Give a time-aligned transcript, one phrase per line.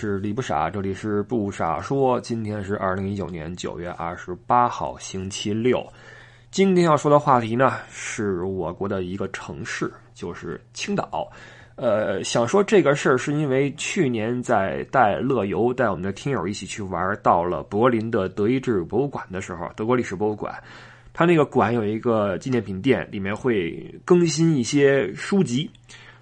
[0.00, 2.18] 是李不傻，这里是不傻说。
[2.22, 5.86] 今天是二零一九年九月二十八号，星期六。
[6.50, 11.30] 今天要说的话题呢，是我国的一个城市，就是青岛。
[11.76, 20.54] 呃，想说这个事儿，是因为去年在带乐游带我们的听友一起去玩，到了柏林的德意志博物馆的时候，德国历史博物馆，
[21.12, 25.70] 它那个馆有一个纪念品店，里面会更新一些书籍，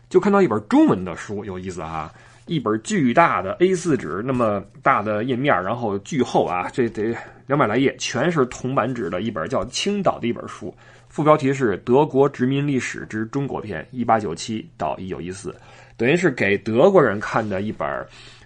[0.09, 2.13] 就看到一本中文的书，有意思啊。
[2.49, 7.15] 一本巨大的 A4 纸那么大的页面，然后巨厚啊，这得
[7.47, 10.75] 两百来页，全是铜版纸的一本叫《青岛》的一本书，
[11.09, 15.55] 副标题是《德国殖民历史之中国篇》，一八九七到一九一四，
[15.97, 17.87] 等于是给德国人看的一本，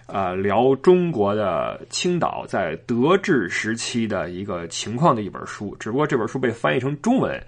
[0.07, 7.41] 呃，聊中国的青岛在德治时期的一个情况的一本书，只不过这本书被翻译成中文，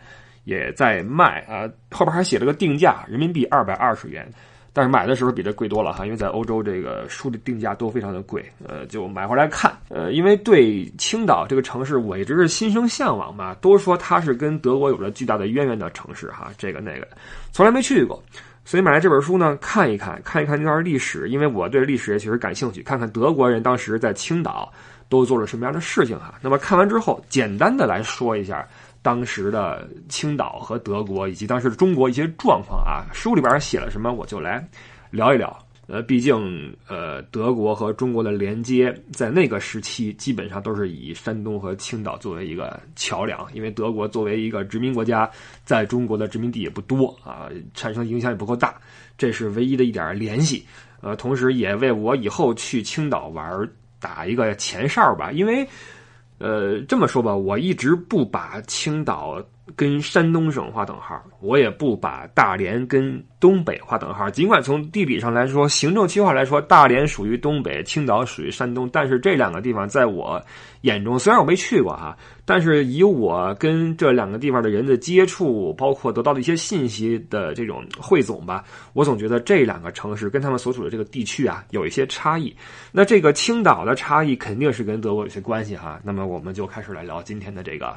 [0.45, 4.25] 也在卖啊，后边还写了个定价，人民币二百二十元。
[4.75, 17.07] 但是买的时候比这贵多了哈，因为在欧洲这个书的定价都非常的贵，呃，就买回来看，呃，因为对青岛这个城市我一直是心生向往嘛，都说它是跟德国有着巨大的渊源的城市哈，这个那个，
[17.53, 18.21] 从来没去过，
[18.65, 24.69] 所以买来这本书呢，看一看，看一看那段历史，因为我对历史也确实感兴趣，看看德国人当时在青岛
[25.07, 26.33] 都做了什么样的事情哈。
[26.41, 28.67] 那么看完之后，简单的来说一下。
[29.05, 34.67] 当时的青岛和德国以及当时的中国一些状况啊，书里边写了什么，我就来
[35.11, 35.55] 聊一聊。
[35.85, 45.29] 呃，毕竟呃，德国和中国的连接在那个时期基本上都是以山东和青岛作为一个桥梁，因为德国作为一个殖民国家，
[45.63, 48.73] 在中国的殖民地也不多啊，产生影响也不够大，
[49.19, 50.65] 这是唯一的一点联系。
[51.01, 55.67] 呃，同时也为我以后去青岛玩打一个前哨吧，因为。
[56.37, 59.41] 呃，这么说吧，我一直不把青岛
[59.75, 64.29] 跟山东省划等号，我也不把大连跟东北划等号。
[64.29, 70.39] 尽管从地理上来说，行政区划来说，大连属于东北，青岛属于山东，但是这两个地方在我
[70.81, 72.15] 眼中，虽然我没去过哈，
[72.45, 82.55] 但是以我跟这两个地方的人的接触，包括得到的一些信息的这种汇总吧，我总觉得这两个城市跟他们所处的这个地区啊有一些差异。
[82.91, 85.99] 那这个青岛的差异肯定是跟德国有些关系哈。
[86.03, 87.95] 那么我们就开始来聊今天的这个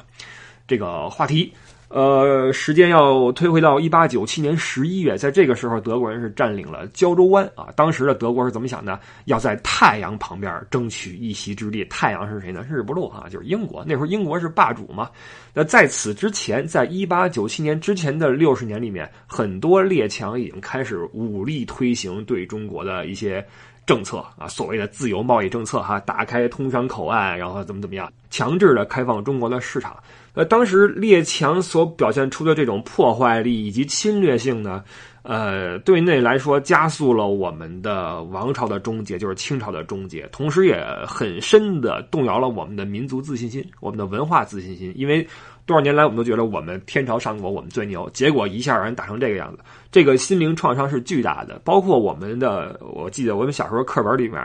[0.69, 1.51] 这个话题。
[1.89, 7.69] 呃，时间要推回到一八九七年十一月，在这个时候，德国人是占领了胶州湾啊。
[7.75, 8.99] 当时的德国是怎么想的？
[9.25, 11.83] 要在太阳旁边争取一席之地。
[11.85, 12.63] 太阳是谁呢？
[12.69, 13.83] 日不落啊，就是英国。
[13.87, 15.09] 那时候英国是霸主嘛。
[15.51, 23.43] 那在此之前，在一八九七年之前的六十年里面，很多列强已经开始武力推行对中国的一些。
[23.85, 29.97] 政策啊，所谓的自由贸易政策哈，打开通商口岸，然后怎么怎么样，强制的开放中国的市场。
[30.33, 34.83] 呃，当时列强所表现出的这种破坏力以及侵略性呢，
[35.23, 45.27] 呃，对内来说加速了我们的王朝的终结，就是清朝的终结，同时也很深的动摇了我们的民族自信心，我们的文化自信心，因为。
[45.65, 48.09] 多少年来，我们都觉得我们天朝上国，我们最牛。
[48.09, 49.59] 结果一下让人打成这个样子，
[49.91, 51.61] 这个心灵创伤是巨大的。
[51.63, 54.41] 包括我们的，我记得我们小时候课本里面，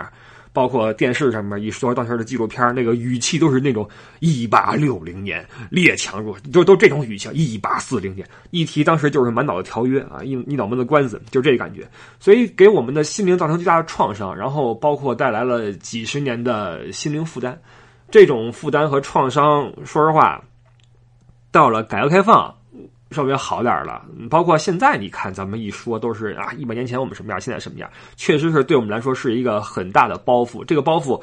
[0.55, 3.87] 包括电视上面一说当时的纪录片，那个语气都是那种
[4.21, 7.29] 一八六零年列强入，都都这种语气。
[7.35, 11.87] 一八四零年一提当时就是满脑的条约啊，一一脑门子官司，就这感觉。
[12.21, 17.61] 所以给我们的心灵造成巨大的创伤，然后包括带来了几十年的心灵负担。
[18.11, 20.41] 这种负担和创伤，说实话。
[21.51, 22.53] 到了改革开放，
[23.15, 24.05] 稍微好点了。
[24.29, 30.65] 包括现在，你看咱们一说都是啊，一百年前我们什么样，现在什么样，确实是对我们来说是一个很大的包袱。
[30.65, 31.23] 这个包袱，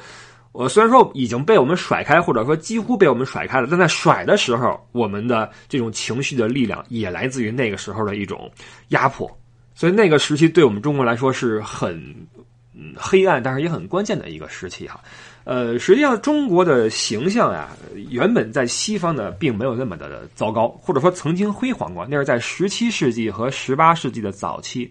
[0.53, 8.50] 我虽然说已经被我们甩开，或者说几乎被我们甩开了，但在甩的时候，我们的这种情绪的力量也来自于那个时候的一种
[8.89, 9.30] 压迫。
[9.75, 11.95] 所以那个时期对我们中国来说是很
[12.74, 15.00] 嗯黑暗，但是也很关键的一个时期哈。
[15.44, 17.70] 呃，实际上中国的形象啊，
[18.10, 22.06] 原本在西方呢，并没有那么的糟糕，或者说曾经辉煌过。
[22.10, 24.90] 那是在十七世纪和十八世纪的早期，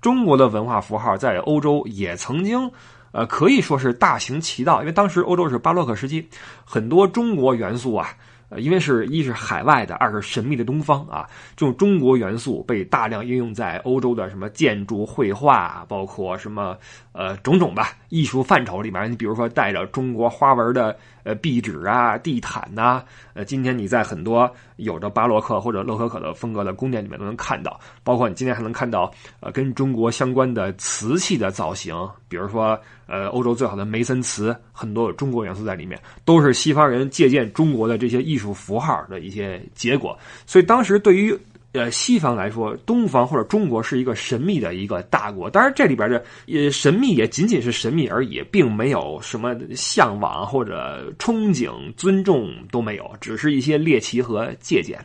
[0.00, 2.70] 中国的文化符号在欧洲也曾经，
[3.10, 4.80] 呃，可以说是大行其道。
[4.80, 6.24] 因为当时欧洲是巴洛克时期，
[6.64, 8.14] 很多中国元素啊。
[8.50, 16.76] 呃，因为是一是海外的，二是神秘的东方啊，这种中国元素被大量应用在欧洲的什么建筑、绘画，包括什么
[17.12, 19.10] 呃种种吧艺术范畴里面。
[19.10, 23.02] 你比如说带着中国花纹的呃壁纸啊、地毯呐，
[23.34, 31.94] 呃，今天你在很多有着巴洛克或者洛可可的风格的宫殿里面都能看到，包括你今天还能看到呃跟中国相关的瓷器的造型，
[32.28, 32.76] 比如说。
[33.10, 40.14] 呃，欧洲最好的梅森瓷，很多中国元素在里面，都是西方人借鉴中国的这些艺术符号的一些结果。
[40.44, 41.34] 所以当时对于
[41.72, 45.50] 呃西方来说，东方或者中国是一个神秘的一个大国。
[45.50, 54.98] 当然，这里边的呃神秘也仅仅是神秘而已，并没有什么向往或者憧憬、尊重都没有，只是一些猎奇和借鉴。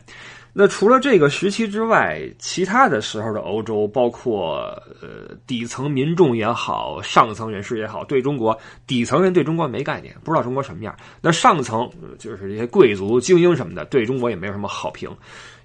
[0.56, 4.60] 那除了这个时期之外，其他的时候的欧洲，包括
[5.02, 8.56] 呃底层民众也好，上层人士也好，对中国
[8.86, 10.94] 底层人对中国没概念，不知道中国什么样。
[11.20, 11.90] 那上层
[12.20, 15.10] 就是这些贵族、精英什么的，对中国也没有什么好评，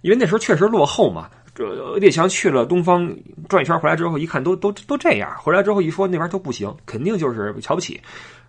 [0.02, 1.30] 因为那时候确实落后嘛。
[1.54, 3.14] 这列强去了东方
[3.50, 8.00] 转一圈回来之后，一看都都都这样，回来之后一说那边都不行，肯定就是瞧不起。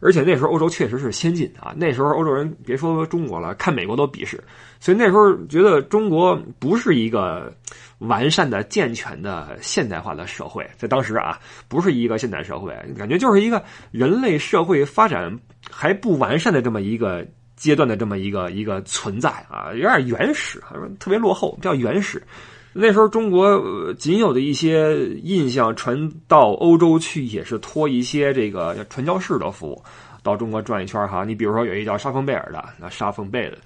[0.00, 4.42] 而且那时候欧洲确实是先进啊，那时候欧洲人别说中国了，看美国都鄙视。
[4.80, 7.52] 所以那时候觉得中国不是一个
[7.98, 11.38] 完善的、健全的现代化的社会，在当时啊，
[11.68, 15.38] 不是一个现代社会，感觉就是一个人类社会发展
[15.70, 17.26] 还不完善的这么一个
[17.56, 20.62] 阶段的这么一个一个存在啊，有点原始，
[20.98, 22.22] 特别落后，比较原始。
[22.72, 29.82] 那时候中国仅有的一些印象传到欧洲去，也是托一些这个传教士的福。
[30.22, 33.56] 到中国转一圈哈，你比如说有一叫沙丰贝尔的，那沙丰贝的，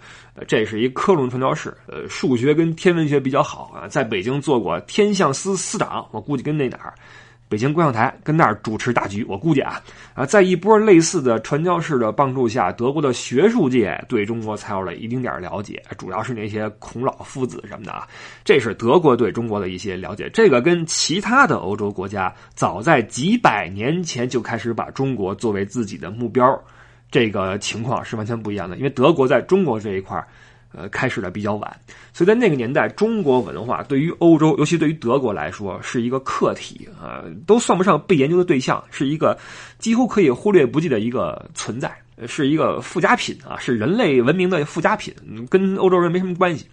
[0.46, 6.94] 这是一科隆传教士，呃，数学跟天文学比较好啊，在北京做过天象司司长，我估计跟那哪儿。
[7.54, 9.80] 北京观象台跟那儿主持大局，我估计啊
[10.12, 18.08] 啊，在一波类似的传教士的帮助下，德国的学术界对中国才有了一丁点了解，主要是那些孔老夫子什么的啊。
[18.44, 26.60] 这是德国对中国的一些了解，这个跟其他的欧洲国家早在几百年前就开始把中国作为自己的目标，
[27.08, 28.76] 这个情况是完全不一样的。
[28.78, 30.20] 因为德国在中国这一块
[30.76, 31.80] 呃，开始的比较晚，
[32.12, 39.38] 所以在那个年代，中国文化对于欧洲，尤其对于德国来说，是一个课题啊，都算不上被研究的对象，是一个
[39.78, 41.94] 几乎可以忽略不计的一个存在，
[42.26, 45.14] 是一个附加品啊，是人类文明的附加品，
[45.48, 46.66] 跟欧洲人没什么关系。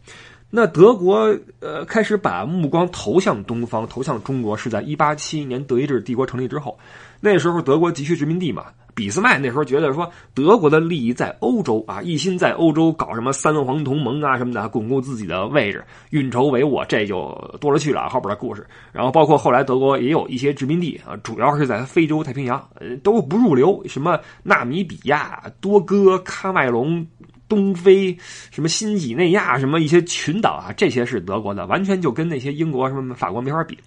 [0.53, 6.77] 那德国呃，开始把目光投向东方，投向中国，是在一八七一年德意志帝国成立之后，
[7.21, 8.65] 那时候德国急需殖民地嘛。
[8.93, 18.65] 俾斯麦那时候觉得说，德国的利益在欧洲啊，一心在欧洲搞什么三皇同盟啊什么的，巩固自己的位置，运筹帷幄，这就多了去了后边的故事。
[18.91, 27.05] 然后包括后来德国也有一些殖民地啊，主要是在非洲太平洋，呃，都不入流，什么纳米比亚、多哥、喀麦隆、
[27.47, 28.15] 东非，
[28.51, 33.77] 什么新几内亚，什么一些群岛啊，这些是德国的，完全就跟那些英国什么法国没法比。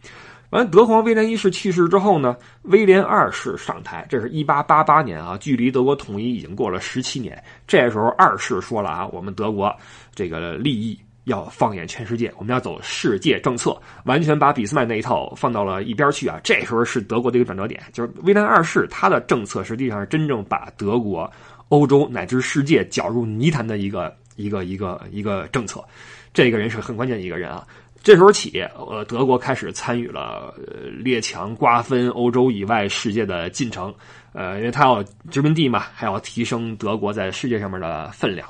[0.54, 7.42] 完，德皇威廉一世去世之后呢，威廉二世上台，这是一八八八年啊，距离德国统一已经过了十七年。
[7.66, 9.74] 这时候二世说了啊，我们德国
[10.14, 16.38] 这个利益要放眼全世界，我们要走世界政策，完全把俾斯麦那一套放到了一边去啊。
[16.44, 21.28] 这时候是德国的一个转折点，就是威廉二世他的政策实际上是真正把德国、
[21.70, 25.84] 欧洲乃至世界搅入泥潭的一个一个一个一个政策。
[26.32, 27.66] 这个人是很关键的一个人啊。
[28.04, 30.54] 这时候起，呃，德国开始参与了
[31.02, 33.92] 列强瓜分欧洲以外世界的进程，
[34.34, 38.46] 呃，因为他要殖民地嘛，还要提升德国在世界上面的分量。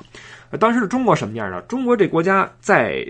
[0.59, 1.61] 当时的中国什么样呢？
[1.63, 3.03] 中国这国家在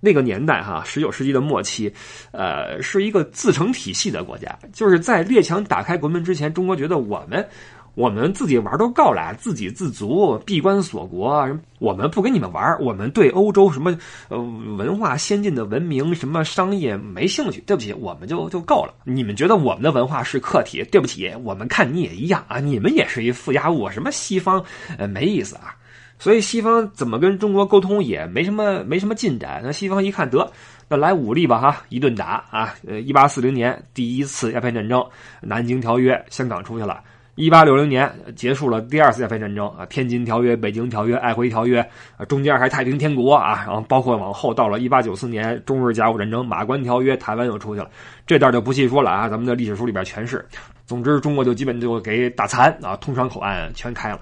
[0.00, 1.92] 那个年代，哈，十九世纪的末期，
[2.32, 7.46] 呃，是一个自成体系的国家，就是在列强打开国门之前，中国觉得我们。
[7.94, 11.48] 我们自己玩都够了，自给自足，闭关锁国。
[11.78, 13.96] 我们不跟你们玩，我们对欧洲什么
[14.28, 17.60] 呃文化先进的文明、什么商业没兴趣。
[17.66, 18.94] 对不起，我们就就够了。
[19.04, 20.82] 你们觉得我们的文化是客体？
[20.90, 23.88] 对不起，我们看你也一样啊，你们也是一附加物。
[23.88, 24.64] 什么西方
[24.98, 25.76] 呃没意思啊，
[26.18, 29.60] 所以西方怎么跟中国沟通也没什么没什么进展。
[29.62, 30.50] 那西方一看得，
[30.88, 32.74] 那来武力吧哈，一顿打啊。
[32.86, 35.04] 呃，一八四零年第一次鸦片战争，
[35.40, 37.00] 南京条约，香港出去了。
[37.36, 41.80] 一八六零年结束了第二次鸦片战争啊，天津条约、北京条约、爱回条约
[42.16, 47.90] 啊，中间还太平天国啊，然后包括往后到了一八九四年中日甲午战争、马关条约，台湾又出去了，
[48.26, 50.44] 这段就不细说了啊，咱们的历史书里边全是。
[50.86, 54.20] 总之，中国就基本就给打残啊，通商口岸全开了。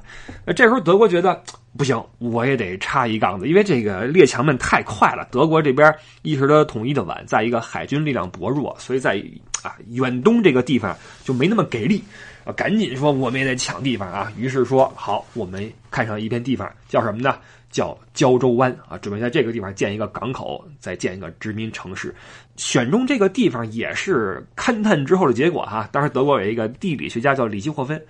[0.55, 1.43] 这时候德国觉得
[1.77, 5.93] 不行，我也得插一杠子，因为这个列强们太快了，德国这边
[6.23, 9.21] 一时的统一的晚，在一个海军力量薄弱，所以在
[9.65, 12.03] 啊远东这个地方就没那么给力。
[12.45, 14.33] 啊，赶紧说，我们也得抢地方啊！
[14.37, 17.37] 于是说，好，我们看上一片地方，叫什么呢？
[17.71, 22.15] 叫胶州湾啊，准备在这个地方建一个港口，再建一个殖民城市。
[22.57, 25.89] 选中这个地方也是勘探之后的结果哈。
[25.91, 28.05] 当时德国有一个地理学家叫里希霍芬，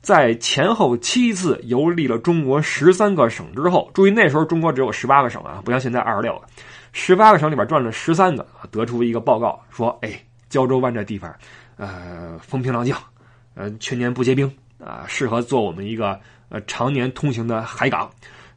[0.00, 6.42] 在前后七次游历了中国十三个省之后，注意那时候中国只有十八个省啊，不像现在二十六个，
[6.92, 10.10] 十八个省里边转了十三个，得出一个报告说，哎，
[10.48, 11.32] 胶州湾这地方，
[11.76, 12.92] 呃，风平浪静。
[13.54, 16.18] 呃，全年不结冰啊，适合做我们一个
[16.48, 18.10] 呃常年通行的海港。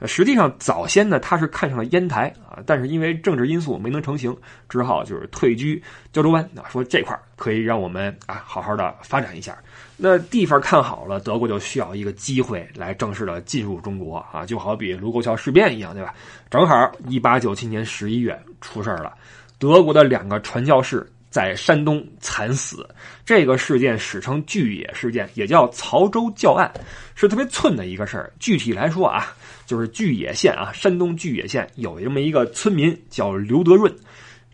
[0.06, 4.36] 实际上早先呢，他是看上了烟台啊，但是因为政治因素没能成行，
[4.70, 5.82] 只好就是退居
[6.14, 9.58] 胶州湾啊，说这块可以让我们啊好好的发展一下。
[9.98, 16.14] 那地方看好了，德国就需要一个机会来正式的进入中国啊，就好比卢沟桥事变一样，对吧？
[16.52, 19.16] 正好一八九七年十一月出事了，
[19.58, 21.12] 德国的两个传教士。
[21.30, 22.88] 在山东惨死，
[23.26, 26.72] 这个事件史称巨野事件，也叫曹州教案，
[27.16, 28.32] 是特别寸的一个事儿。
[28.40, 33.94] 具体来说啊，就是巨野县啊，山东巨野县有这么一个村民叫刘德润，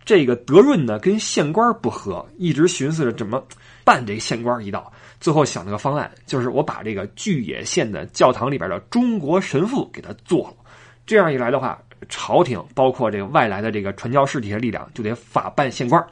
[0.03, 3.41] 这个德润呢跟县官不和，一直寻思着怎么
[3.83, 10.55] 办这县官一道，最后想了个方案，就是我把这个巨野县的教堂里边的中国神父给他做了，
[11.05, 16.03] 这样一来的话，朝廷包括这个外来的这个传教士这些力量就得法办县官。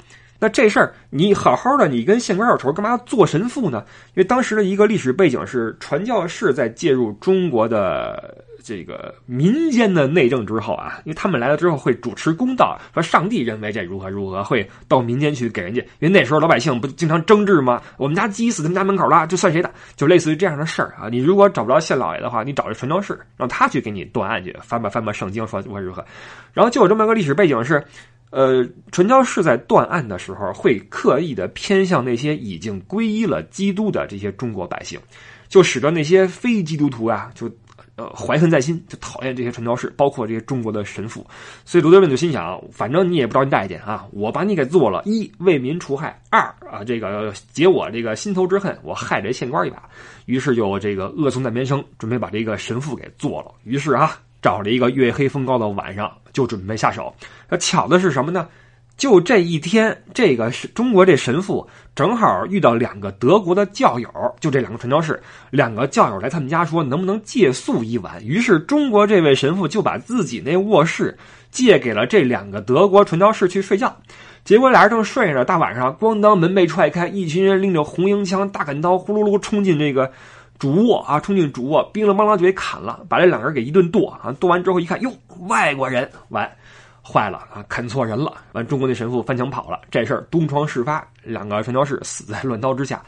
[0.44, 3.86] 那这事儿你好好的，你跟县官有仇，干嘛做神父呢？
[4.08, 15.80] 因为当时的一个历史背景是传教士在介入中国的这个民间的内政之后啊，因为他们来了之后会主持公道，说上帝认为这如何如何，会到民间去给人家。
[16.00, 17.80] 因为那时候老百姓不经常争执吗？
[17.98, 19.72] 我们家鸡死他们家门口了，就算谁的？
[19.96, 21.08] 就类似于这样的事儿啊。
[21.08, 26.04] 你如果找不着县老爷的话，你找这传教士，让他去给你断案去，翻吧翻吧圣经，说如何如何。
[26.52, 27.84] 然后就有这么一个历史背景是。
[28.32, 34.98] 呃，传教士在断案的时候，会刻意的偏向那些已经皈依了基督的这些中国百姓，
[35.50, 37.52] 就使得那些非基督徒啊，就
[37.98, 41.28] 呃怀恨在心，就讨厌这些传教士，包括这些中国的神父。
[41.66, 49.84] 所以罗德文就心想，反正你也不着急待见啊，我把你给做了，一为民除害，二啊这个解我这个心头之恨，我害这县官一把。
[50.26, 53.52] 于是就这个恶从胆边生，准备把这个神父给做了。
[53.66, 54.18] 于是啊。
[54.42, 57.14] 找了一个月黑风高的晚上，就准备下手。
[57.50, 58.48] 那巧的是什么呢？
[58.98, 64.08] 就这一天，这个是中国这神父正好遇到两个德国的教友，
[64.40, 65.20] 就这两个传教士，
[65.50, 68.24] 两个教友来他们家说能不能借宿一晚。
[68.24, 71.18] 于是中国这位神父就把自己那卧室
[71.50, 73.96] 借给了这两个德国传教士去睡觉。
[74.44, 80.12] 结果俩人正睡着，大晚上咣当门被踹开，一群人拎着红缨枪、大砍刀，呼噜噜冲进这个。
[80.62, 84.32] 主卧啊，冲进主卧，乒了乓啷就给砍了，把这两个人给一顿剁啊！
[84.40, 85.12] 剁完之后一看，哟，
[85.48, 86.48] 外国人，完，
[87.02, 88.32] 坏了啊，砍错人了。
[88.52, 93.02] 完，中国那神父翻墙跑了，这事儿东窗事发，两个传教士死在乱刀之下，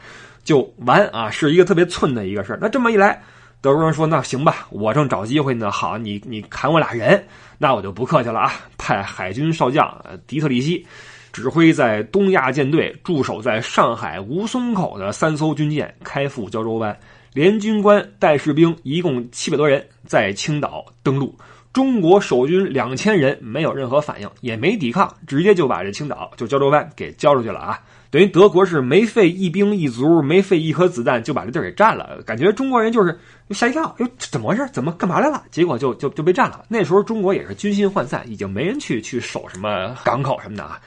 [0.43, 2.57] 就完啊，是一个特别寸的一个事。
[2.59, 3.21] 那这么一来，
[3.61, 7.23] 德国人说，那行吧，我正找机会呢，好，你你砍我俩人，
[7.59, 9.95] 那我就不客气了啊，派海军少将
[10.25, 10.83] 迪特里希
[11.31, 16.97] 指挥在东亚舰队驻守在上海吴淞口的三艘军舰开赴胶州湾。
[17.33, 21.35] 连军官带士兵一共七百多人在青岛登陆，
[21.71, 27.79] 中国守军两千人没有任何反应，也没抵抗，直接就把这青岛就胶州湾给交出去了啊！
[28.11, 33.17] 等于德国是没费一兵一卒，没费一颗子弹就把这地儿给占了，感觉中国人就是
[33.49, 34.69] 吓一跳，哟，怎么回事？
[34.71, 35.43] 怎么干嘛来了？
[35.49, 36.63] 结果就就就被占了。
[36.67, 40.79] 那时候中国也是军心涣散，已经没人去去守什么港口什么的啊。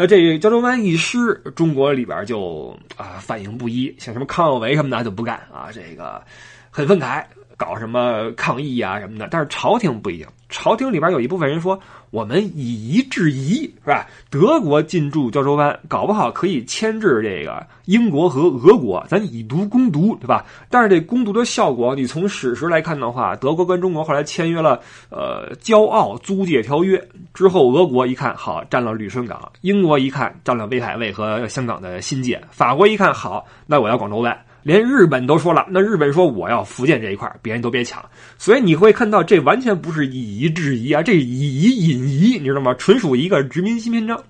[0.00, 6.22] 那这胶州湾一失，中国里边就啊反应不一，像什么康有为什么的就不干啊，这个
[6.70, 7.24] 很愤慨，
[7.56, 9.26] 搞什么抗议啊什么的。
[9.28, 11.78] 但是朝廷不一样，朝廷里边有一部分人说。
[12.10, 14.06] 我们以夷制夷，是吧？
[14.30, 20.42] 德国进驻胶州湾，搞不好可以牵制这个英国和俄国，咱以毒攻毒，对吧？
[20.70, 34.34] 但是这攻毒的效果，你从史实来看的话，德国跟中国后来签约了，呃，骄傲租借条约之后，俄国一看好占了旅顺港，英国一看占了威海卫和香港的新界，法国一看好，那我要广州湾。
[34.62, 38.04] 连日本都说了，那日本说我要福建这一块，别人都别抢。
[38.36, 42.74] 所以你会看到，这完全不是以夷制夷啊，这以夷引夷，你知道吗？
[42.74, 44.22] 纯属一个殖民新篇章。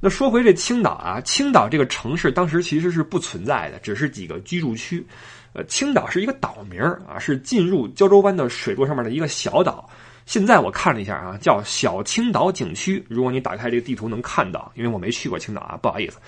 [0.00, 5.04] 那说回这青岛啊，青岛这个城市当时其实是不存在的，只是几个居住区。
[5.52, 9.88] 呃，青岛是一个岛名啊，是进入胶州湾的水路上面的一个小岛。
[10.26, 13.02] 现在我看了一下啊，叫小青岛景区。
[13.08, 16.18] 如果你打开这个地图能看到，因为我没去过青岛啊，不好意思。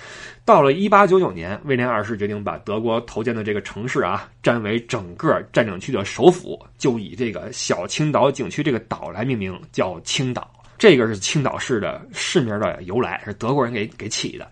[0.44, 10.48] 到了一八九九年，威廉二世决定把德国投建的这个城市啊，占为整个占领区的首府，就以这个小青岛景区这个岛来命名，叫青岛。
[10.78, 14.48] 这个是青岛市的市名的由来，是德国人给给起的。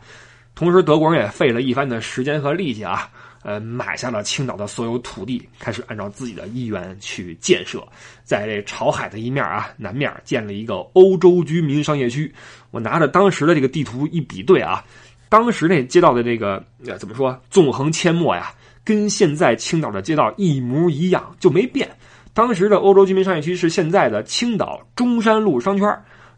[0.57, 3.09] 同时，德国人也费了一番的时间和力气啊。
[3.47, 7.87] 呃，买下了青岛的所有土地，开始按照自己的意愿去建设，
[8.25, 12.35] 在这朝海的一面啊，南面建了一个欧洲居民商业区。
[12.73, 14.85] 我拿着当时的这个地图一比对啊，
[15.29, 21.89] 当时那街道的这个呃怎么说，纵横阡陌呀，跟现在青岛的街道一模一样，就没变。
[22.35, 25.87] 当时的欧洲居民商业区是现在的青岛中山路商圈，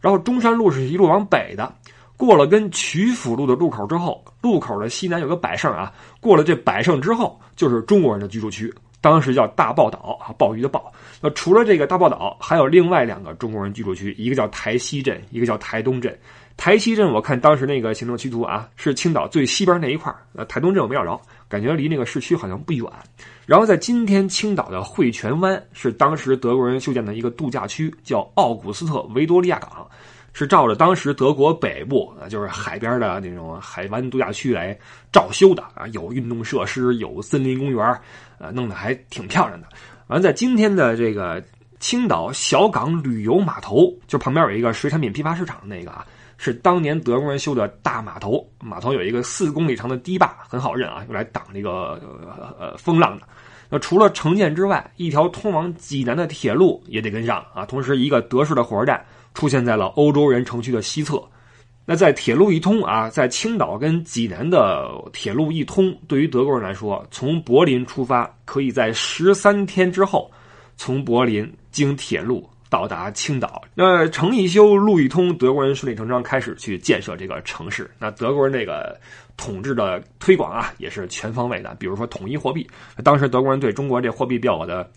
[0.02, 1.74] 然后中山路是一路往北的。
[2.18, 5.90] 过了跟曲阜路的路口之后，路口的西南有个百盛啊。
[6.20, 8.70] 过了这百盛之后，就是中国人的居住区。
[9.00, 10.92] 当时叫大报岛啊，鲍鱼的鲍。
[11.22, 16.18] 那除了这个大报岛，还有另外两个中国人居住区，一个叫台西镇，一个叫台东镇。
[16.56, 22.84] 台西镇我看当时那个行政区图啊，是青岛最西边那一块呃，台东镇我没找着，感觉离那个市区好像不远。
[23.46, 29.88] 然后在今天青岛的汇泉湾是当时德国人修建的一个度假区，叫奥古斯特维多利亚港。
[30.38, 34.78] 是照着当时德国北部啊，就是海边的那种海湾度假区来
[35.10, 38.00] 照修的啊，有运动设施，有森林公园，
[38.38, 39.66] 呃，弄得还挺漂亮的。
[40.06, 41.42] 完，在今天的这个
[41.80, 52.00] 青岛小港旅游码头，就旁边有一个水产品批发市场，那个啊，是当年德国人修的大码头，码头有一个四公里长的堤坝，很好认啊，用来挡这个
[52.60, 53.26] 呃风浪的。
[53.68, 59.04] 那除了城建之外，一条通往济南的铁路也得跟上啊，同时一个德式的火车站。
[59.38, 61.22] 出现在了欧洲人城区的西侧，
[61.86, 70.28] 那在铁路一通啊，在青岛跟济南的铁路一通，对于德国人来说，从柏林出发，可以在十三天之后，
[70.76, 73.62] 从柏林经铁路到达青岛。
[73.74, 77.90] 那城一修，路一通，德国人顺理成章开始去建设这个城市。
[77.98, 78.98] 那德国人这个
[79.36, 82.66] 统治的推广啊，也是全方位的，比如说统一货币。
[83.02, 84.90] 当时德国人对中国这货币比较的。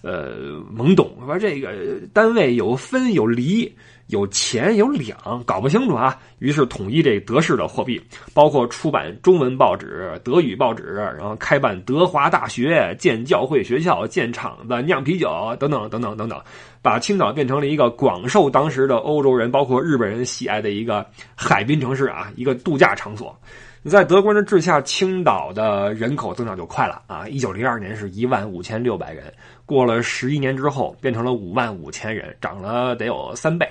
[0.00, 1.72] 呃，懵懂说这个
[2.12, 3.74] 单位有分有厘，
[4.08, 6.18] 有钱有两，搞不清楚啊。
[6.38, 8.00] 于是统一这德式的货币，
[8.34, 10.82] 包括出版中文报纸、德语报纸，
[11.18, 16.40] 然后开办德华大学、建教会学校、建厂子、酿啤酒等等等等等等，
[16.80, 23.38] 把青岛变成了一个广受当时的欧洲人，包括日本人喜爱的一个海滨城市啊，一个度假场所。
[23.84, 27.26] 在德国人治下，青岛的人口增长就快了啊！
[27.28, 29.32] 一九零二年是一万五千六百人，
[29.68, 33.68] 过了十一年之后，变成了五万五千人，涨了得有三倍。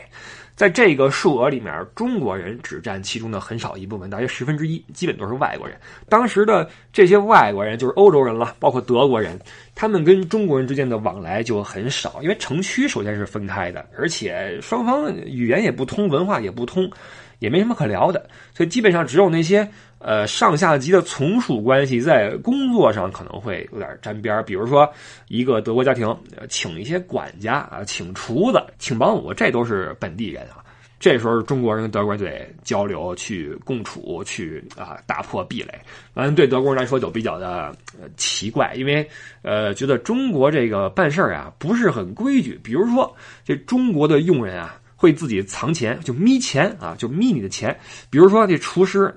[0.55, 5.75] 在这个数额里面，中国人只占其中的很少一部分，大约十分之一，基本都是外国人。
[6.07, 9.39] 当时的这些外国人就是欧洲人了，包括德国人，
[9.73, 16.89] 他们跟中国人之间的往来就很少，因为城区首先是分开的，而且双方语言也不通，文化也不通，
[17.39, 19.67] 也没什么可聊的，所以基本上只有那些。
[19.99, 24.87] 呃，上下级的从属关系在工作上可能会有点沾边比如说，
[25.27, 26.15] 一个德国家庭
[26.47, 30.63] 请一些管家啊，请厨子，请保姆，这都是本地人啊。
[30.99, 35.73] 这时候中国人跟德国人得交流，去共处，去啊打破壁垒。
[36.13, 37.75] 反正对德国人来说就比较的
[38.17, 39.09] 奇怪，因为
[39.41, 42.59] 呃觉得中国这个办事啊不是很规矩。
[42.63, 43.11] 比如说，
[43.43, 47.79] 这中国的佣人啊会自己藏钱，就咪钱啊，就咪你的钱。
[48.09, 49.15] 比如说这厨师。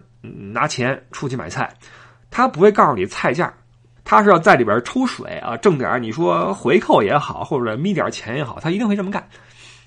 [0.53, 1.75] 拿钱出去买菜，
[2.31, 3.51] 他不会告诉你菜价，
[4.05, 9.27] 他是要在里边抽水啊，挣点你说回扣也好，或者咪点钱也好，他一定会这么干。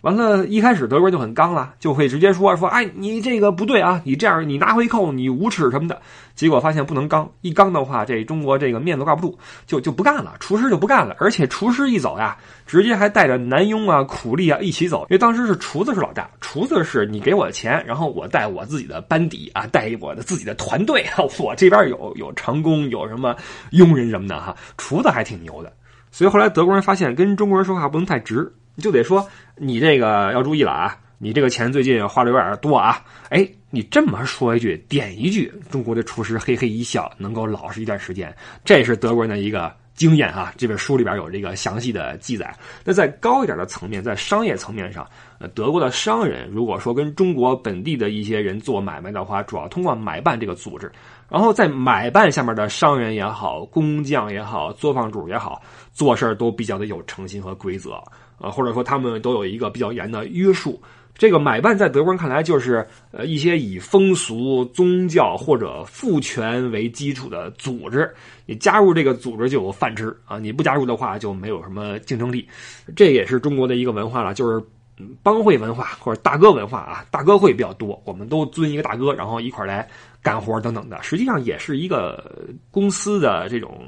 [0.04, 6.02] 完了，一开始德国人就很刚了，就会直接说说，哎，你这个不对啊，你这样你拿回扣，你无耻什么的。
[6.36, 11.16] 结果发现不能刚，一刚的话，这中国这个面子挂不住，就就不干了，厨师就不干了。
[11.20, 23.34] 而且厨师一走呀，直接还带着男佣啊、苦力啊一起走，因为当时是厨子是老大，厨子是你给我的钱，然后我带我自己的班底啊，带我的自己的团队啊，我这边有有长工，有什么
[23.72, 25.72] 佣人什么的哈，厨子还挺牛的。
[26.12, 28.54] 所以后来德国人发现跟中国人说话不能太直。
[28.76, 30.98] 你就得说你这个要注意了啊！
[31.20, 33.02] 你这个钱最近花的有点多啊！
[33.30, 40.54] 哎，你这么说一句，点一句，中国的厨师嘿嘿一笑，能够老实一段时间，这是德国人的一个经验啊！
[40.58, 42.54] 这本书里边有这个详细的记载。
[42.84, 45.08] 那在高一点的层面，在商业层面上，
[45.40, 50.92] 呃，德国的商人如果说跟中国本地的一些人做买卖的话，主要通过买办这个组织，
[51.30, 55.62] 然后在买办下面的商人也好，工匠也好，作坊主也好，
[55.94, 57.92] 做事都比较的有诚信和规则。
[58.44, 60.82] 啊，或者说他们都有一个比较严的约束。
[61.16, 68.12] 这个买办在德国人看来就是呃一些以风俗、宗教或者父权为基础的组织。
[68.46, 72.46] 你加入这个组织就有饭吃啊，你不加入的话就没有什么竞争力。
[72.96, 74.62] 这也是中国的一个文化了，就是
[75.22, 79.88] 帮会文化或者大哥文化啊，大哥会比较多，我们都尊一个大哥，然后一块来
[80.22, 81.02] 干活等等的。
[81.04, 83.86] 实际上也是一个公司的这种。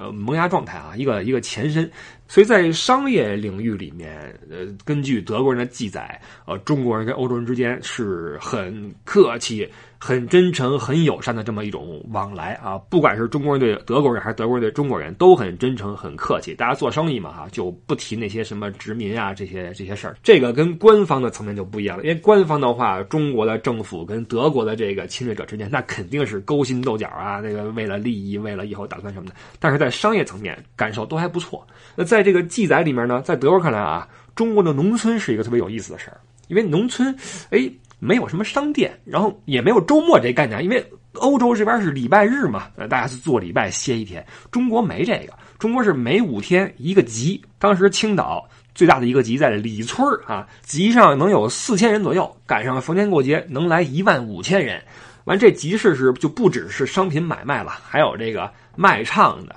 [0.00, 1.90] 呃，萌芽状态啊，一个一个前身，
[2.28, 9.68] 所以在商业领域里面，呃，根据德国人的记载，呃，中国人跟欧洲人之间是很客气。
[10.00, 16.54] 很真诚、很友善的这么一种往来啊，不管是中国人对德国人，还是德国人对中国人，都很真诚、很客气。
[16.54, 20.16] 大家做生意嘛，哈，就不提那些什么殖民啊这些这些事儿。
[20.22, 29.34] 这个跟官方的层面就不一样了，因为官方的话，中国的政府跟德国的这个侵略者之间，那肯定是勾心斗角啊，那个为了利益，为了以后打算什么的。
[29.58, 31.66] 但是在商业层面，感受都还不错。
[31.96, 37.16] 那在在这个记载里面呢，在德国看来啊，中国的农村是一个特别有意思的事儿，因为农村，
[37.50, 37.70] 哎。
[38.00, 40.80] 没有什么商店，然后也没有周末这概念，因为
[41.14, 44.24] 欧洲这边是礼拜日嘛，呃，大家是做礼拜歇一天。
[44.52, 47.44] 中国没这个，中国是每五天一个集。
[47.58, 54.80] 当时青岛最大的一个集在李村啊，集上能有四千人左右，赶上逢年过节能来一万五千人。
[55.24, 59.56] 完，这集市是就不只是商品买卖了，还有这个卖唱的、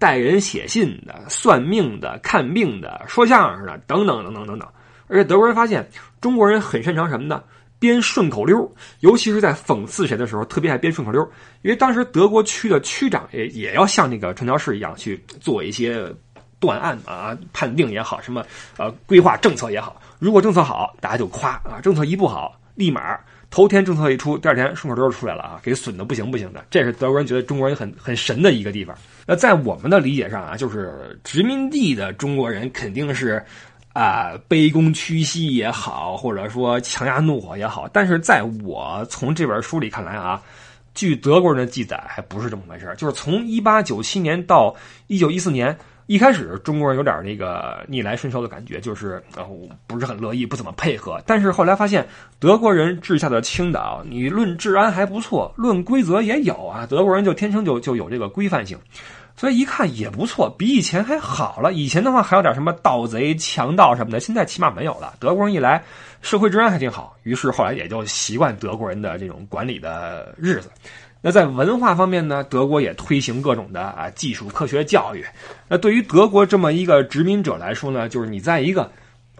[0.00, 4.68] 带人写信的、算命的、看病的、说相声的等等等等等等。
[5.06, 5.88] 而且德国人发现
[6.20, 7.42] 中国人很擅长什么呢？
[7.78, 11.22] 编顺口溜，尤其是在讽刺谁的时候，特别爱编顺口溜。
[11.62, 16.06] 因为当时德国区的区长也也要像那个传教士一样去做一些
[16.58, 18.44] 断案啊、判定也好，什么
[18.76, 20.00] 呃规划政策也好。
[20.18, 23.18] 如果政策好，大家就夸啊；政策一不好，立马
[23.50, 26.64] 头天政策一出，第二天顺口溜出来了啊，给损的不行不行的。
[26.70, 28.96] 这是德国人觉得中国人很很神的一个地方。
[29.26, 33.42] 那在我们的理解上啊，就是殖民地的中国人肯定是。
[33.92, 40.40] 啊，卑躬屈膝也好，或者说强压怒火也好，但是在我从这本书里看来啊，
[40.94, 44.72] 据德国人的记载，还不是这么回事就是从一八九七年到
[45.08, 45.76] 一九一四年，
[46.10, 49.46] 一开始中国人有点那个逆来顺受的感觉，就是呃
[49.86, 51.22] 不是很乐意，不怎么配合。
[51.24, 52.04] 但是后来发现，
[52.40, 58.76] 德国人治下的青岛，你论治安还不错，论规则也有啊，德国人就天生就就有这个规范性。
[59.36, 61.72] 所以一看也不错，比以前还好了。
[61.72, 65.14] 以前的话还有点什么盗贼、强盗什么的，现在起码没有了。
[65.20, 65.80] 德国人一来，
[66.22, 70.72] 社会治安还挺好，于是后来也就习惯德国人的这种管理的日子。
[71.20, 75.24] 那在文化方面呢，德国也推行各种的啊技术科学教育。
[75.68, 78.90] 那对于德国这么一个殖民者来说呢，就是你在一个。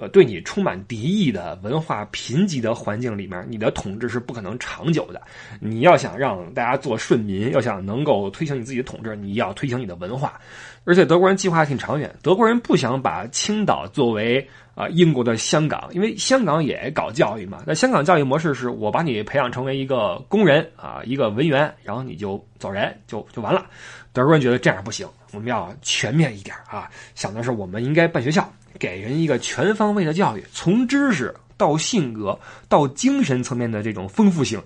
[0.00, 5.20] 呃，对你充满敌意的文化贫瘠的环境里面，你的统治是不可能长久的。
[5.60, 10.40] 你要想让大家做顺民，要想能够推行你自己的统治，你要推行你的文化。
[10.84, 17.62] 而且德国人计划挺长远，德国人不想把青岛作为啊英国的香港，因为香港也搞教育嘛。
[17.66, 23.66] 那香港教育模式是我把你培养成为一个工人啊，一个文员，然后你就走人就就完了。
[24.14, 28.50] 德国人觉得这样不行，我们要全面一点啊，想的是我们应该办学校。
[28.80, 32.36] 给人一个全方位的教育，从知识到性格
[32.68, 34.60] 到精神层面的这种丰富性，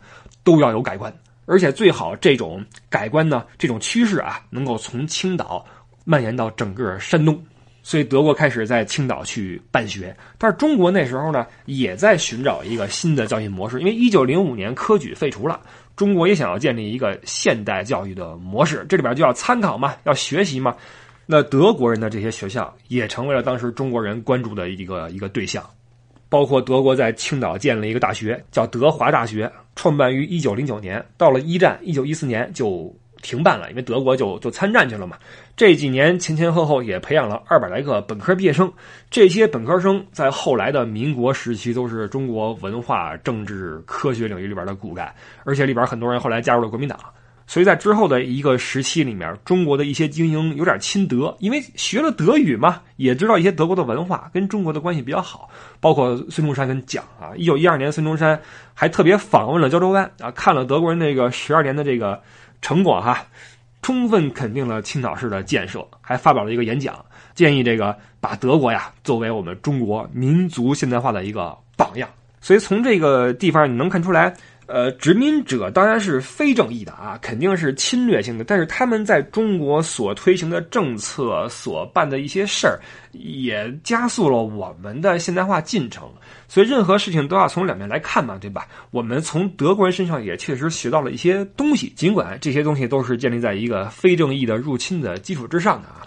[0.44, 1.12] 都要有改观。
[1.46, 5.62] 而且最好这种改观呢，这种趋势啊，能够从青岛
[6.04, 7.38] 蔓延到整个山东。
[7.82, 13.78] 所以德国开始在青岛去办学，但是中国那时候呢，也在寻找一个新的教育模式。
[13.80, 15.60] 因为一九零五年科举废除了，
[15.94, 20.74] 中国也想要建立一个现代教育的模式，这里边就要参考嘛，要学习嘛。
[21.26, 25.64] 那德国人的这些学校也成为了当时中国人关注的一个一个对象，
[26.28, 35.16] 包括德国在青岛建了一个大学，叫德华大学，创办于一九零九年，到了一战一九一四年就停办了，因为德国就就参战去了嘛。
[35.56, 38.70] 这几年前前后后也培养了二百来个本科毕业生，
[39.10, 46.98] 这些本科生在后来的民国时期都是中国文化、政治、科学领域里边的骨干，而且里边很多人后来加入了国民党。
[47.46, 55.48] 所以在之后的一个时期里面，中国的一些精英有点亲德，因为学了德语嘛，也知道一些德国的文化，跟中国的关系比较好。
[55.78, 58.40] 包括孙中山跟蒋啊，一九一二年孙中山
[58.72, 62.18] 还特别访问了胶州湾啊，看了德国人那个十二年的这个
[62.62, 63.26] 成果哈，
[63.82, 67.04] 充分肯定了青岛市的建设，还发表了一个演讲，
[67.34, 72.08] 建议这个把德国呀作为我们中国民族现代化的一个榜样。
[72.40, 74.34] 所以从这个地方你能看出来。
[74.66, 78.44] 呃，殖民者当然是非正义的啊，肯定是侵略性的。
[78.44, 82.80] 但是他们在中国所推行的政策、所办的一些事儿，
[83.12, 86.08] 也加速了我们的现代化进程。
[86.48, 88.66] 所以任何事情都要从两面来看嘛，对吧？
[88.90, 96.06] 我们从德国人身上也确实学到了一些东西，尽管这些东西都是建立在一个非正义的入侵的基础之上的啊。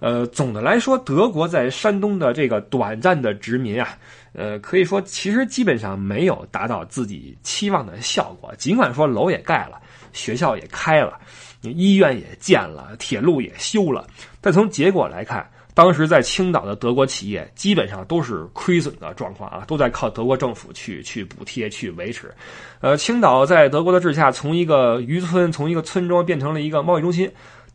[0.00, 3.96] 呃，总的来说，德国在山东的这个短暂的殖民啊。
[4.34, 8.54] 呃，可以说其实基本上没有达到自己期望的效果。
[8.56, 9.80] 尽管说楼也盖了，
[10.12, 11.18] 学校也开了，
[11.60, 14.06] 医院也建了，铁路也修了，
[14.40, 22.32] 但从结果来看，当时在青岛的德国企业基本上都是亏损的状况啊，都在靠德国政府去去补贴去维持。
[22.80, 27.30] 呃，青岛在德国的治下，从一个渔村，从一个村庄变成了一个贸易中心。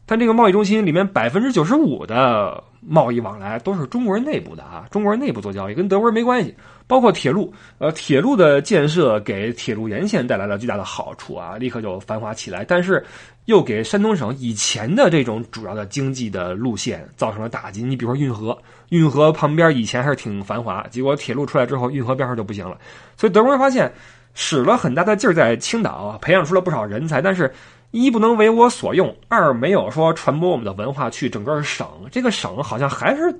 [0.07, 6.55] 但这个贸易中心里面百分之九十五的贸易往来都是中国人内部的啊，中国人内部做交易，跟德国人没关系。
[6.87, 12.63] 包括铁路，呃，铁路的建设给铁路沿线带来了巨大的好处啊，立刻就繁华起来。
[12.63, 13.05] 但是，
[13.43, 17.83] 又给山东省以前的这种主要的经济的路线造成了打击。
[17.83, 22.77] 你比如说运河，运河旁边以前还是挺繁华，结果铁路出来之后，运河边上就不行了。
[23.17, 23.91] 所以德国人发现，
[24.33, 27.53] 使了很大的劲儿在青岛培养出了不少人才，但是。
[27.97, 31.87] 一不能为我所用，二没有说传播我们的文化去整个省。
[32.11, 33.35] 这个省好像还是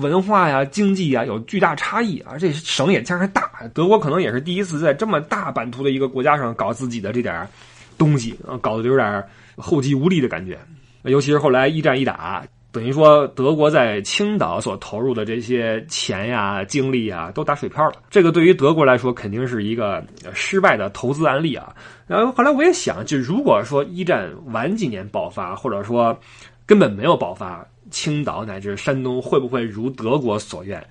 [0.00, 2.36] 文化呀、经济呀有巨大差异啊。
[2.38, 7.48] 这省也加上大，德国可能也是第一次在这么大版图的一个国家上搞自己的这点
[7.96, 9.24] 东西，搞得有点
[9.56, 10.58] 后继无力的感觉。
[11.04, 12.44] 尤其是后来一战一打。
[12.74, 17.94] 等于说，德国在青岛所投入的这些钱呀、精力啊，都打水漂了。
[18.10, 21.72] 这个对于德国来说，肯定是一个失败的投资案例啊。
[22.08, 26.18] 然后后来我也想，就如果说一战晚几年爆发，或者说
[26.66, 30.84] 根本没有爆发，青岛乃至山东会不会如德国所愿，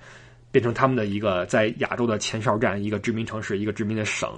[0.50, 4.30] 变成他们的一个在亚洲的前哨站、一个殖民城市、一个殖民的省？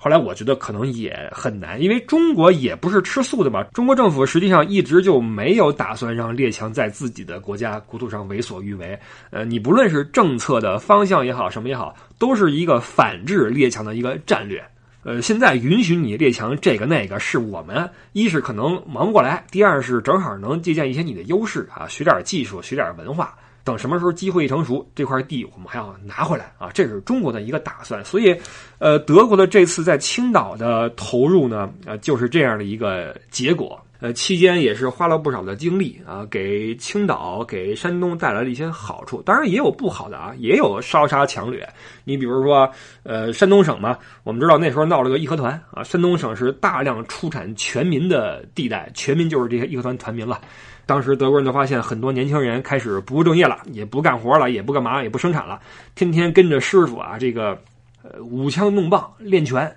[0.00, 3.64] 后来我觉得可能也很难，因为中国也不是吃素的嘛。
[3.74, 8.96] 中国政府实际上一直就没有打算让列强在自己的国家国土上为所欲为。
[9.30, 14.64] 呃，你不论是政策的方向也好，什么也好，都是一个反制列强的一个战略。
[15.02, 23.34] 呃，现在允许你列强这个那个，是我们一是可能忙不过来，第二是正好能借鉴一些你的优势啊，学点技术，学点文化。
[23.68, 26.70] 等什么时候机会一成熟，这块地我们还要拿回来啊！
[26.72, 28.02] 这是中国的一个打算。
[28.02, 28.34] 所以，
[28.78, 33.78] 呃，德国的这次在青岛的投入呢，呃，就是这样的一个结果。
[34.00, 39.20] 呃，期间也是花了不少的精力啊，给青岛、给山东带来了一些好处。
[39.22, 41.68] 当然也有不好的啊，也有烧杀抢掠。
[42.04, 42.70] 你比如说，
[43.02, 50.40] 呃，山东省嘛，我们知道那时候闹了个义和团啊，山东省是大量出产全民的地带，全民就是这些义和团团民了。
[50.86, 55.60] 当时德国人就发现很多年轻人开始不务正业了，也不干活了，也不干嘛，也不生产了，
[55.94, 57.58] 天天跟着师傅啊，这个
[58.02, 59.76] 呃舞枪弄棒练拳，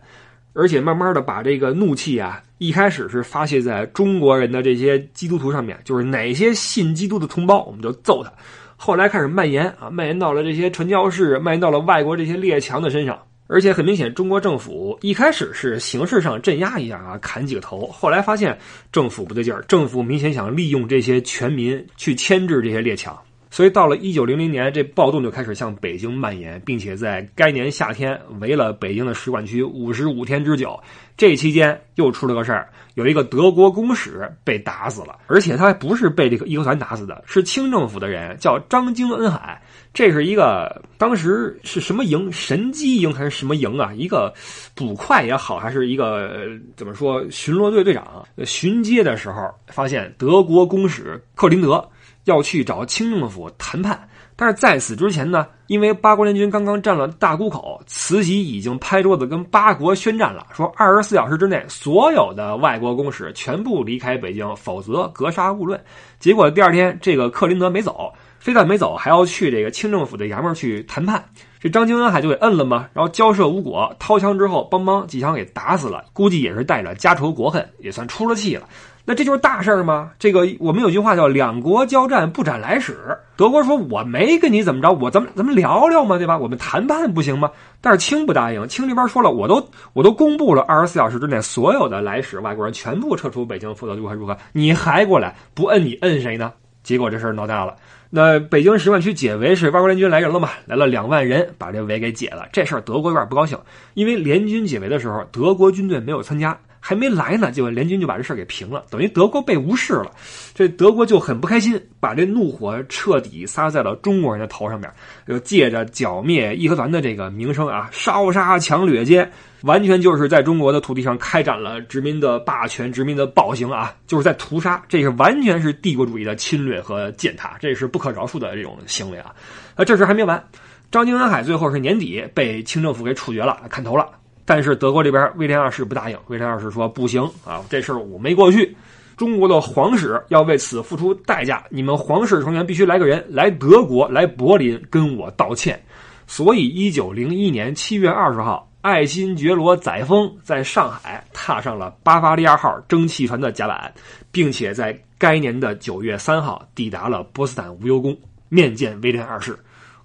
[0.53, 8.31] 而且慢慢的把这个怒气啊，一开始是发泄在中国人的这些基督徒上面，就是哪些信基督的同胞，我们就揍他。
[8.75, 13.17] 后来开始蔓延啊，蔓延到了这些传教士，蔓延到了外国这些列强的身上。
[13.47, 17.85] 而且很明显，中国政府一开始是形式上镇压一下啊，砍几个头。
[17.87, 18.57] 后来发现
[18.93, 23.17] 政府不对劲儿，政府明显想利用这些全民去牵制这些列强。
[23.51, 30.79] 所以到了一九零零年，这暴动就开始向北京蔓延，并且在该年夏天围了北京的使馆区五十五天之久。
[31.17, 39.61] 这期间又出了个事儿，有一个德国公使被打死了，而且他还不是被这个义和团打死的，是清政府的人，叫张经恩海。
[39.93, 42.31] 这是一个当时是什么营？
[42.31, 43.93] 神机营还是什么营啊？
[43.93, 44.33] 一个
[44.73, 48.25] 捕快也好，还是一个怎么说巡逻队队长？
[48.45, 51.85] 巡街的时候发现德国公使克林德。
[52.25, 65.79] 要去找清政府谈判，但是在此之前呢，因为八国联军刚刚占了大沽口，慈禧已经拍桌子跟八国宣战了，说二十四小时之内所有的外国公使全部离开北京，否则格杀勿论。
[66.19, 71.23] 结果第二天，这个克林德没走，非但没走，还要去这个清政府的衙门去谈判，
[71.59, 78.67] 这张经恩海就给摁了嘛，然后交涉无果，掏枪之后，邦邦几枪给打死了，估计也是带着家仇国恨，也算出了气了。
[79.05, 80.11] 那这就是大事儿吗？
[80.19, 82.95] 这个我们有句话叫“两国交战不斩来使”。
[83.35, 86.37] 德国说：“我没跟你怎么着，我咱们咱们聊聊嘛，对吧？
[86.37, 87.49] 我们谈判不行吗？”
[87.81, 94.37] 但是清不答应，清这边说了：“我都我都公布了，二十四小时之内所有的来使外国人全部撤出北京，否则如何如何？
[94.53, 97.75] 你还过来不摁你摁谁呢？”结果这事儿闹大了。
[98.09, 100.49] 那北京使馆区解围是外国联军来人了嘛？
[100.65, 102.47] 来了两万人，把这围给解了。
[102.51, 103.57] 这事儿德国有点不高兴，
[103.93, 106.57] 因为联军解围的时候，德国军队没有参加。
[106.83, 110.11] 还没来呢，结果联军就把这事儿给平了，等于德国被无视了。
[110.53, 114.91] 这德国就很不开心，把这怒火彻底撒在了中国人的头上面，
[115.27, 129.31] 就借着剿灭义和团的这个名声啊，烧杀抢掠间，完全就是在中国的土地上开展了殖民的霸权、殖民的暴行啊，就是在屠杀，这是完全是帝国主义的侵略和践踏，这是不可饶恕的这种行为啊。
[129.75, 130.43] 啊，这事还没完，
[130.89, 134.09] 张金恩海最后是年底被清政府给处决了，砍头了。
[134.45, 138.75] 但是德国这边威廉二世不答应，威廉二世说不行啊，这事儿我没过去，
[139.15, 145.81] 中国的皇室要为此付出代价，你们皇室成员必须来个人来德国来柏林跟我道歉。
[146.27, 153.93] 所以，一九零一年七月二十号，爱新觉罗载沣在上海踏上了巴伐利亚号蒸汽船的甲板，
[154.31, 159.57] 并且在该年的九月三号抵达了波斯坦无忧宫面见威廉二世。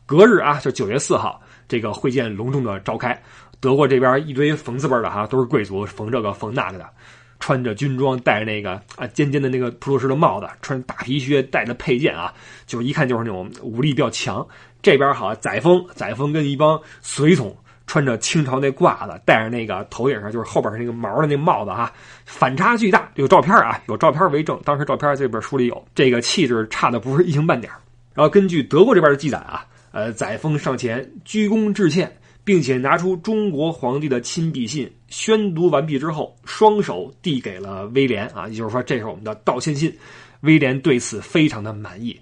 [0.05, 3.21] 隔日啊，就九月四号，这个会见隆重的召开。
[3.61, 6.89] 德国这边一堆缝字辈的哈，都是贵族，缝这个缝那个的，
[7.41, 12.33] 穿着军装，戴着那个啊尖尖的那个普鲁士的帽子，穿大皮靴，带着佩剑啊，
[12.67, 14.47] 就一看就是那种武力比较强。
[14.83, 21.93] 这边好，载沣，载沣跟一帮随从，穿着清朝那褂子，戴着那个头顶上就是后边那个毛的那帽子哈，
[22.25, 23.11] 反差巨大。
[23.15, 27.73] 有照片啊，有照片为证，当时照片这本书里有，这个气质差的不是一星半点。
[28.15, 32.17] 然后根据德国这边的记载啊，呃，载沣上前鞠躬致歉。
[32.47, 39.93] 并且拿出中国皇帝的亲笔信，宣读完毕之后，双手递给了威廉啊，也就是说，这是我们的道歉信。
[40.43, 42.17] 威廉对此非常的满意。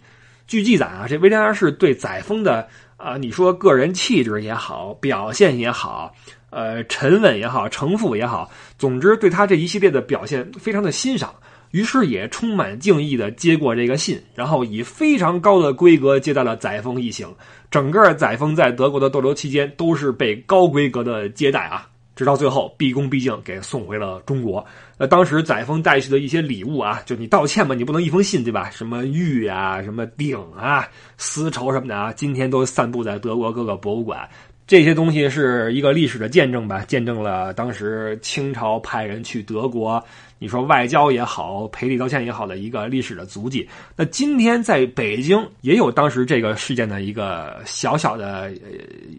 [0.46, 6.10] 据记载啊，这威廉二世对载沣的啊，你说个人气质也好，表现也好，
[6.48, 11.34] 呃，沉稳也好，城府也好，总之对他这一系列的表现非常的欣赏。
[11.74, 17.26] 于是也充满敬意的接过这个信，然后以非常高的规格接待了载沣一行。
[17.68, 21.84] 整个载沣在德国的逗留期间都是被高规格的接待啊，
[22.14, 24.64] 直到最后毕恭毕敬给送回了中国。
[24.98, 28.70] 呃，当时载沣带去的一些礼物啊，就你道歉嘛，你不能一封信对吧？
[28.70, 34.28] 什么玉啊，什么鼎啊，丝绸什么的啊，今天都散布在德国各个博物馆。
[34.66, 40.02] 这些东西是一个历史的见证吧，见证了当时清朝派人去德国，
[40.38, 43.68] 你说外交也好，赔礼道歉也好的一个历史的足迹。
[43.94, 48.50] 那今天在北京也有当时这个事件的一个小小的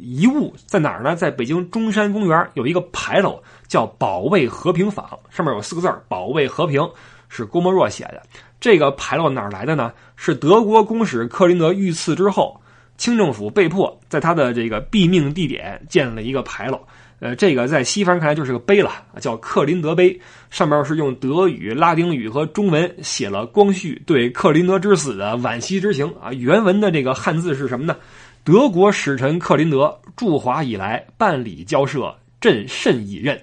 [0.01, 1.15] 遗物，在哪儿呢？
[1.15, 6.81] 在北京中山公园有一个牌楼，叫“保卫和平坊”，上面有四个字“保卫和平”，
[7.29, 8.23] 是郭沫若写的。
[8.59, 9.93] 这个牌楼哪儿来的呢？
[10.15, 12.59] 是德国公使克林德遇刺之后。
[12.97, 16.79] 清政府被迫在他的这个毙命地点建了一个牌楼，
[17.19, 26.31] 呃，这个在西方看来就是个碑了，叫克林德碑，上面是用德语、拉丁语和中文写了光绪对克林德之死的惋惜之情啊。
[26.33, 27.95] 原文的这个汉字是什么呢？
[28.43, 33.39] 德国使臣克林德驻华以来办理交涉，朕甚以任。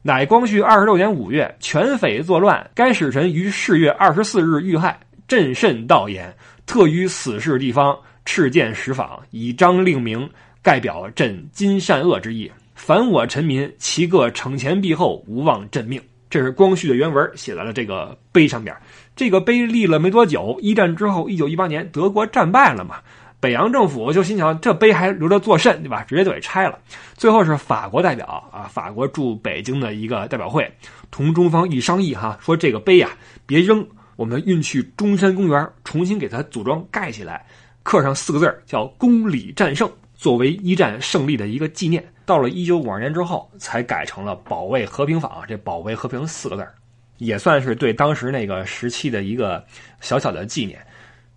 [0.00, 6.34] 乃光绪二十六年五月，全匪作乱，该使臣于四月二十四日遇害，朕甚悼言，
[6.66, 7.96] 特于此事地方。
[8.30, 10.28] 赤剑石坊，以彰令名，
[10.62, 12.52] 盖表朕今善恶之意。
[12.74, 15.98] 凡我臣民，其各惩前毖后，无忘朕命。
[16.28, 18.76] 这是光绪的原文，写在了这个碑上边。
[19.16, 22.96] 这个碑立了没多久，一战之后，一九一八年，德国战败了嘛，
[23.40, 26.04] 北洋政府就心想，这碑还留着作甚，对吧？
[26.06, 26.78] 直接就给拆了。
[27.14, 30.70] 最后是法国代表啊，法国驻北京的一个代表会，
[31.10, 33.08] 同中方一商议，哈，说这个碑呀，
[33.46, 33.84] 别扔，
[34.16, 37.46] 我们运去中山公园，重新给它组装盖起来。
[37.88, 42.04] 刻上四个字叫“公理战胜”，作为一战胜利的一个纪念。
[42.26, 45.40] 到了一九五二年之后，才改成了“保卫和平坊”。
[45.48, 46.68] 这“保卫和平”四个字
[47.16, 49.64] 也算是对当时那个时期的一个
[50.02, 50.78] 小小的纪念。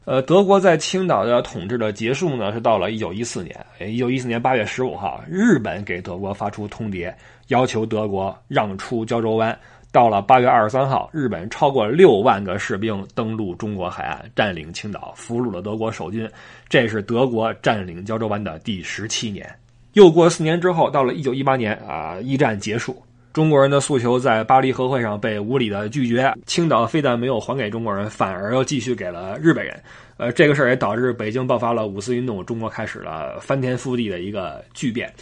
[0.04, 3.56] 呃，德国在青岛的统治的结束呢，是到了一九一四年。
[3.80, 7.14] 一九一四年八月十五号，日本给德国发出通牒，
[7.48, 9.58] 要求德国让出胶州湾。
[9.92, 16.30] 到了八月二十三号，日本超过六万个士兵登陆中国海岸，占领青岛，俘虏了德国守军。
[16.70, 19.48] 这是德国占领胶州湾的第十七年。
[19.94, 26.34] 又过四年之后，到了一九一八年啊，一战结束，中国人的诉求在巴黎和会上被无理的拒绝。
[26.46, 29.78] 青岛非但没有还给中国人，反而又继续给了日本人。
[30.16, 35.14] 呃，这个事儿也导致北京爆发了五四运动，中国开始了翻天覆地的一个巨变。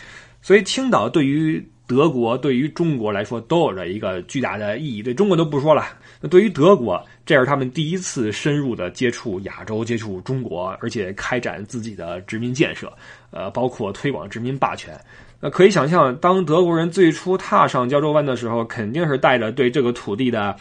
[0.42, 5.88] 所以，青岛对于德国对于中国来说都有着一个巨大的意义，对中国都不说了。
[6.22, 12.94] 那对于德国，这是他们第一次深入的接触亚洲、接触中国，而且开展自己的殖民建设，
[13.32, 14.96] 呃，包括推广殖民霸权。
[15.40, 20.56] 那可以想象，当德国人最初踏上胶州湾的时候，肯定是带着对这个土地的，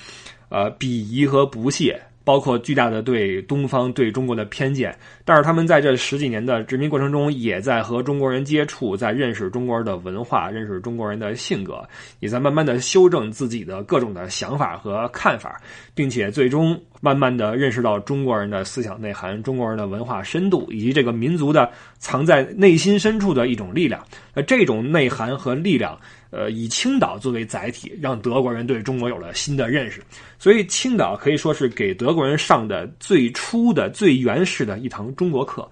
[0.48, 2.00] 呃，鄙夷和不屑。
[2.28, 11.82] 包括巨大的对东方、对中国的偏见，但是他们在这十几年的殖民过程中，也在和中国人接触，在认识中国人的文化，认识中国人的性格，
[12.20, 15.58] 也在慢慢的修正自己的各种的想法和看法，
[15.94, 24.04] 并且最终慢慢的认识到中国人的思想内涵、中国人的文化深度，以及这个民族的藏在内心深处的一种力量。
[24.34, 25.98] 那这种内涵和力量。
[26.30, 30.02] 呃，以青岛作为载体，让德国人对中国有了新的认识，
[30.38, 35.68] 所以青岛可以说是给德国人上的最初的、最原始的一堂中国课。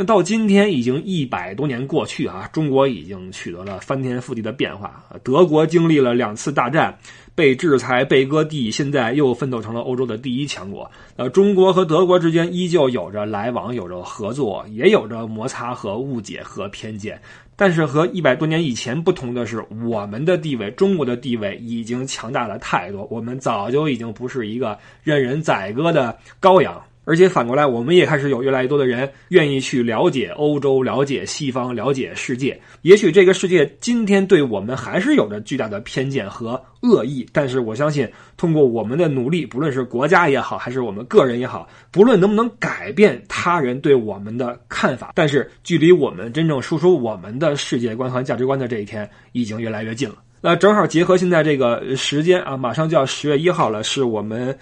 [0.00, 5.04] 那到今天已经一百多年过去啊，中国已经取得了翻天覆地的变化。
[5.24, 6.96] 德国经历了两次大战，
[7.34, 10.88] 被制裁、被割地，现在又奋斗成了欧洲的第一强国。
[11.16, 17.20] 呃，中国和德国之间依旧有着来往，有着合作，也有着摩擦和误解和偏见。
[17.60, 23.04] 但是和一百多年以前不同的是，我们的地位，中国的地位已经强大了太多。
[23.10, 26.80] 我们早就已经不是一个任人宰割的羔羊。
[27.08, 32.60] 而且反过来，我们也开始有越来越多的人愿意去了解欧洲、了解西方、了解世界。
[32.82, 38.06] 也许这个世界今天对我们还是有着巨大的偏见和恶意，但是我相信，
[38.36, 50.16] 通过我们的努力，不论是国家也好，还是我们个人也好，不论能不能改变他人对我们的看法，但是距离我们真正输出我们的世界观和价值观的这一天，已经越来越近了。
[50.42, 54.54] 那正好结合现在这个时间啊，马上就要十月一号了，是我们。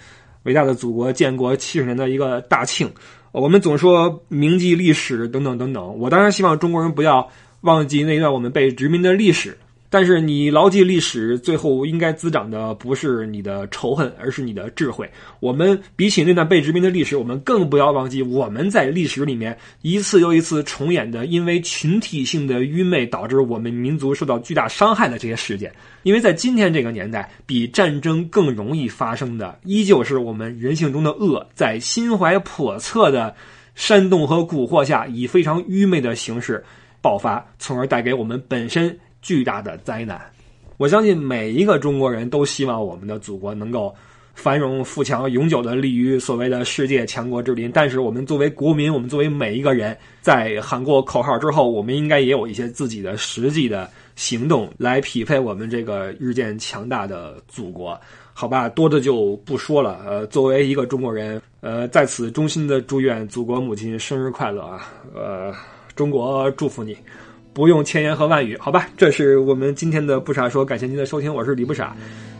[0.47, 2.89] 伟大的祖国建国七十年的一个大庆，
[3.33, 5.99] 我们总说铭记历史等等等等。
[5.99, 7.29] 我当然希望中国人不要
[7.61, 9.57] 忘记那段我们被殖民的历史，
[9.89, 15.09] 但是你牢记历史，最后应该滋长的不是你的仇恨，而是你的智慧。
[15.39, 25.73] 我们比起那段被殖民的历史，我们更不要忘记我们在历史里面一次又一次重演的，因为群体性的愚昧导致我们民族受到巨大伤害的这些事件。
[26.03, 33.33] 因为在今天这个年代，比战争更容易发生的，依旧是我们人性中的恶，在心怀叵测的
[33.73, 36.61] 煽动和蛊惑下，以非常愚昧的形式
[37.01, 38.97] 爆发，从而带给我们本身。
[39.21, 40.21] 巨大的灾难，
[40.77, 43.93] 我相信每一个中国人都希望我们的祖国能够
[44.33, 47.71] 繁荣富强，永久的立于所谓的世界强国之林。
[47.71, 57.99] 但是，我们作为国民，我们作为每一个人，在喊过口号之后，我们应该也有一些自己的实际的行动来匹配我们这个日渐强大的祖国。
[58.31, 59.99] 好吧，多的就不说了。
[60.05, 64.93] 呃，作为一个中国人，呃，在此衷心的祝愿祖国母亲生日快乐啊！
[65.15, 65.51] 呃，
[65.95, 66.95] 中国祝福你。
[67.57, 71.91] 不用千言和万语，好吧，这是我们今天的不傻说，感谢您的收听，我是李不傻，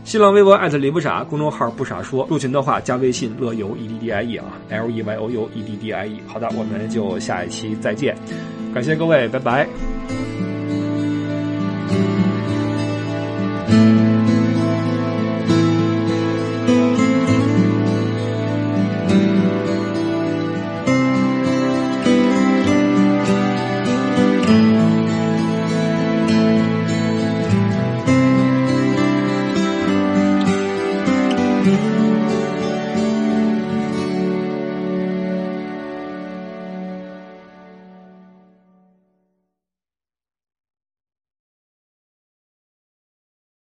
[0.04, 6.06] 新浪微博艾特李不傻，公众号不傻说，入群的话加微信乐游 e d d i e 啊，l e y o u e d d i
[6.06, 8.16] e，好的，我们就下一期再见，
[8.72, 9.68] 感谢各位，拜拜。